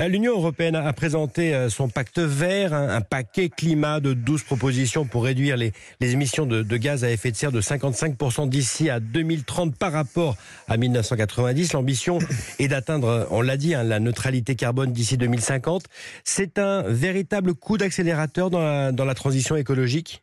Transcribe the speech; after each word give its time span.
Euh, 0.00 0.08
L'Union 0.08 0.32
européenne 0.32 0.76
a 0.76 0.92
présenté 0.92 1.54
euh, 1.54 1.68
son 1.68 1.88
pacte 1.88 2.18
vert, 2.18 2.74
un 2.74 3.00
paquet 3.00 3.48
climat 3.48 4.00
de 4.00 4.12
12 4.14 4.42
propositions 4.42 5.04
pour 5.04 5.24
réduire 5.24 5.56
les, 5.56 5.72
émissions 6.00 6.46
de, 6.46 6.76
gaz 6.76 7.04
à 7.04 7.10
effet 7.10 7.30
de 7.30 7.36
serre 7.36 7.52
de 7.52 7.60
55% 7.60 8.48
d'ici 8.48 8.90
à 8.90 9.00
2030 9.00 9.76
par 9.76 9.92
rapport 9.92 10.36
à 10.68 10.76
1990. 10.76 11.72
L'ambition 11.72 12.18
est 12.58 12.68
d'atteindre, 12.68 13.26
on 13.30 13.40
l'a 13.40 13.56
dit, 13.56 13.74
hein, 13.74 13.84
la 13.84 14.00
neutralité 14.00 14.54
carbone 14.54 14.92
d'ici 14.92 15.16
2050. 15.16 15.84
C'est 16.24 16.58
un 16.58 16.82
véritable 16.82 17.54
coup 17.54 17.78
d'accélérateur 17.78 18.50
dans 18.50 19.04
la 19.04 19.14
transition 19.14 19.56
écologique? 19.56 20.22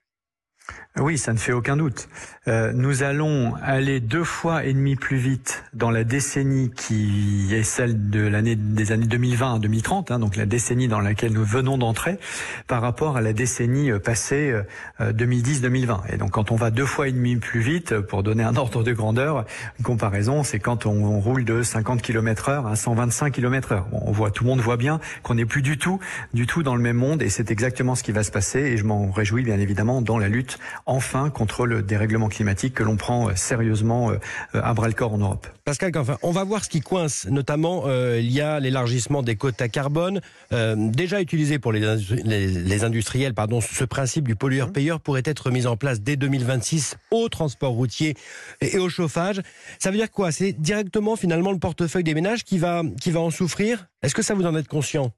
Oui, 0.98 1.18
ça 1.18 1.34
ne 1.34 1.38
fait 1.38 1.54
aucun 1.54 1.78
doute. 1.78 2.10
Euh, 2.48 2.72
nous 2.74 3.04
allons 3.04 3.54
aller 3.62 4.00
deux 4.00 4.24
fois 4.24 4.66
et 4.66 4.74
demi 4.74 4.96
plus 4.96 5.18
vite 5.18 5.64
dans 5.74 5.92
la 5.92 6.04
décennie 6.04 6.72
qui 6.76 7.48
est 7.54 7.64
celle 7.64 8.10
de 8.10 8.22
l'année 8.22 8.56
des 8.56 8.92
années 8.92 9.06
2020 9.06 9.56
à 9.56 9.60
2030, 9.60 10.12
hein, 10.12 10.20
donc 10.20 10.36
la 10.36 10.46
décennie 10.46 10.88
dans 10.88 11.00
laquelle 11.00 11.32
nous 11.32 11.46
venons 11.46 11.78
d'entrer, 11.78 12.20
par 12.68 12.82
rapport 12.82 13.18
à 13.18 13.22
la 13.22 13.34
décennie 13.34 13.92
euh, 13.92 14.00
passée 14.00 14.54
2010-2020. 15.00 15.90
Euh, 15.90 15.96
et 16.14 16.18
donc, 16.18 16.32
quand 16.32 16.52
on 16.52 16.56
va 16.56 16.72
deux 16.72 16.86
fois 16.86 17.08
et 17.08 17.12
demi 17.12 17.38
plus 17.38 17.62
vite, 17.62 18.00
pour 18.00 18.24
donner 18.24 18.44
un 18.44 18.56
ordre 18.56 18.84
de 18.84 18.92
grandeur, 18.92 19.46
une 19.78 19.86
comparaison, 19.86 20.44
c'est 20.44 20.60
quand 20.60 20.86
on, 20.86 21.20
roule 21.20 21.44
de 21.44 21.64
50 21.64 22.02
km/h 22.02 22.70
à 22.70 22.76
125 22.76 23.34
km/h. 23.34 23.84
on 23.92 24.12
voit, 24.12 24.32
tout 24.32 24.44
le 24.44 24.50
monde 24.50 24.60
voit 24.60 24.78
bien 24.78 25.00
qu'on 25.24 25.36
n'est 25.36 25.46
plus 25.46 25.62
du 25.62 25.78
tout, 25.78 26.00
du 26.34 26.46
tout 26.46 26.64
dans 26.64 26.76
le 26.76 26.82
même 26.82 26.98
monde, 26.98 27.22
et 27.22 27.30
c'est 27.30 27.52
exactement 27.52 27.96
ce 27.96 28.04
qui 28.04 28.12
va 28.12 28.24
se 28.24 28.32
passer. 28.32 28.60
Et 28.60 28.78
je 28.78 28.84
m'en 28.86 29.12
réjouis 29.12 29.44
bien 29.44 29.60
évidemment 29.60 30.02
dans 30.02 30.18
la 30.18 30.30
lutte 30.30 30.59
enfin 30.86 31.30
contre 31.30 31.66
le 31.66 31.82
dérèglement 31.82 32.28
climatique 32.28 32.74
que 32.74 32.84
l'on 32.84 32.98
prend 32.98 33.30
euh, 33.30 33.36
sérieusement 33.36 34.12
euh, 34.12 34.18
à 34.54 34.74
bras 34.74 34.88
le 34.88 34.94
corps 34.94 35.14
en 35.14 35.18
Europe. 35.18 35.48
Pascal 35.66 35.92
Canfin, 35.92 36.18
on 36.24 36.32
va 36.32 36.44
voir 36.44 36.64
ce 36.64 36.70
qui 36.70 36.82
coince, 36.82 37.28
notamment 37.30 37.84
euh, 37.86 38.20
il 38.20 38.32
y 38.32 38.42
a 38.42 38.60
l'élargissement 38.60 39.22
des 39.22 39.36
quotas 39.36 39.68
carbone, 39.68 40.22
déjà 40.52 41.22
utilisé 41.22 41.60
pour 41.60 41.72
les, 41.72 41.96
les, 42.24 42.84
industriels, 42.84 43.34
pardon, 43.34 43.62
ce 43.62 43.84
principe 43.84 44.28
du 44.28 44.36
pollueur-payeur 44.36 45.00
pourrait 45.00 45.22
être 45.26 45.52
mis 45.52 45.68
en 45.68 45.78
place 45.78 46.02
dès 46.02 46.16
2026 46.16 46.98
au 47.12 47.30
transport 47.30 47.74
routier 47.74 48.16
et, 48.62 48.78
au 48.78 48.90
chauffage. 48.90 49.42
Ça 49.80 49.92
veut 49.92 49.98
dire 49.98 50.12
quoi? 50.12 50.32
C'est 50.32 50.54
directement 50.54 51.16
finalement 51.16 51.52
le 51.52 51.60
portefeuille 51.60 52.04
des 52.04 52.14
ménages 52.14 52.44
qui 52.44 52.58
va, 52.58 52.82
qui 53.00 53.12
va 53.12 53.20
en 53.20 53.30
souffrir? 53.30 53.88
Est-ce 54.02 54.16
que 54.16 54.22
ça 54.22 54.34
vous 54.34 54.46
en 54.46 54.56
êtes 54.56 54.68
conscient? 54.68 55.12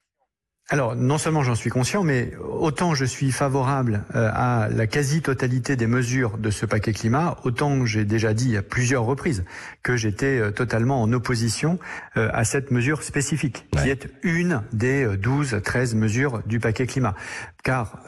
Alors, 0.71 0.95
non 0.95 1.17
seulement 1.17 1.43
j'en 1.43 1.53
suis 1.53 1.69
conscient, 1.69 2.01
mais 2.01 2.31
autant 2.39 2.95
je 2.95 3.03
suis 3.03 3.33
favorable 3.33 4.05
euh, 4.15 4.31
à 4.33 4.69
la 4.69 4.87
quasi-totalité 4.87 5.75
des 5.75 5.85
mesures 5.85 6.37
de 6.37 6.49
ce 6.49 6.65
paquet 6.65 6.93
climat, 6.93 7.35
autant 7.43 7.85
j'ai 7.85 8.05
déjà 8.05 8.33
dit 8.33 8.55
à 8.55 8.61
plusieurs 8.61 9.03
reprises 9.03 9.43
que 9.83 9.97
j'étais 9.97 10.39
euh, 10.39 10.51
totalement 10.51 11.01
en 11.01 11.11
opposition 11.11 11.77
euh, 12.15 12.29
à 12.33 12.45
cette 12.45 12.71
mesure 12.71 13.03
spécifique, 13.03 13.67
qui 13.81 13.89
est 13.89 14.07
une 14.23 14.61
des 14.71 15.05
12, 15.17 15.59
13 15.61 15.95
mesures 15.95 16.41
du 16.45 16.61
paquet 16.61 16.87
climat. 16.87 17.15
Car, 17.63 17.99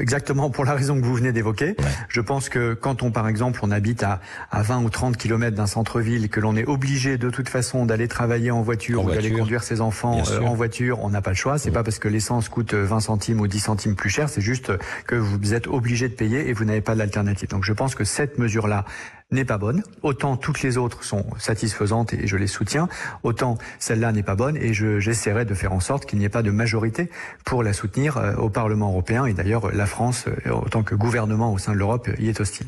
exactement 0.00 0.50
pour 0.50 0.64
la 0.64 0.74
raison 0.74 1.00
que 1.00 1.06
vous 1.06 1.14
venez 1.14 1.30
d'évoquer, 1.30 1.76
je 2.08 2.20
pense 2.20 2.48
que 2.48 2.74
quand 2.74 3.04
on, 3.04 3.12
par 3.12 3.28
exemple, 3.28 3.60
on 3.62 3.70
habite 3.70 4.02
à, 4.02 4.20
à 4.50 4.62
20 4.62 4.82
ou 4.82 4.90
30 4.90 5.16
kilomètres 5.16 5.56
d'un 5.56 5.68
centre-ville, 5.68 6.28
que 6.28 6.40
l'on 6.40 6.56
est 6.56 6.66
obligé 6.66 7.16
de 7.16 7.30
toute 7.30 7.48
façon 7.48 7.86
d'aller 7.86 8.08
travailler 8.08 8.50
en 8.50 8.62
voiture 8.62 9.04
ou 9.04 9.10
d'aller 9.12 9.30
conduire 9.30 9.62
ses 9.62 9.80
enfants 9.80 10.22
en 10.42 10.54
voiture, 10.54 11.04
on 11.04 11.10
n'a 11.10 11.22
pas 11.22 11.30
le 11.30 11.36
choix 11.36 11.56
pas 11.74 11.82
parce 11.82 11.98
que 11.98 12.08
l'essence 12.08 12.48
coûte 12.48 12.72
20 12.72 13.00
centimes 13.00 13.40
ou 13.40 13.46
10 13.46 13.60
centimes 13.60 13.96
plus 13.96 14.08
cher, 14.08 14.28
c'est 14.30 14.40
juste 14.40 14.72
que 15.06 15.16
vous 15.16 15.52
êtes 15.52 15.66
obligé 15.66 16.08
de 16.08 16.14
payer 16.14 16.48
et 16.48 16.52
vous 16.54 16.64
n'avez 16.64 16.80
pas 16.80 16.94
d'alternative. 16.94 17.48
Donc 17.48 17.64
je 17.64 17.72
pense 17.72 17.94
que 17.94 18.04
cette 18.04 18.38
mesure-là 18.38 18.84
n'est 19.32 19.44
pas 19.44 19.58
bonne. 19.58 19.82
Autant 20.02 20.36
toutes 20.36 20.62
les 20.62 20.78
autres 20.78 21.02
sont 21.02 21.26
satisfaisantes 21.38 22.14
et 22.14 22.26
je 22.26 22.36
les 22.36 22.46
soutiens, 22.46 22.88
autant 23.24 23.58
celle-là 23.78 24.12
n'est 24.12 24.22
pas 24.22 24.36
bonne 24.36 24.56
et 24.56 24.72
j'essaierai 24.72 25.44
de 25.44 25.54
faire 25.54 25.72
en 25.72 25.80
sorte 25.80 26.06
qu'il 26.06 26.18
n'y 26.20 26.24
ait 26.24 26.30
pas 26.30 26.42
de 26.42 26.50
majorité 26.50 27.10
pour 27.44 27.62
la 27.62 27.72
soutenir 27.72 28.16
euh, 28.16 28.34
au 28.36 28.48
Parlement 28.48 28.90
européen. 28.90 29.26
Et 29.26 29.34
d'ailleurs, 29.34 29.72
la 29.72 29.86
France, 29.86 30.26
euh, 30.46 30.52
en 30.52 30.62
tant 30.62 30.82
que 30.84 30.94
gouvernement 30.94 31.52
au 31.52 31.58
sein 31.58 31.72
de 31.72 31.78
l'Europe, 31.78 32.08
y 32.18 32.28
est 32.28 32.40
hostile. 32.40 32.62